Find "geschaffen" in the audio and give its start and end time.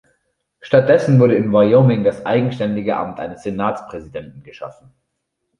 4.41-4.91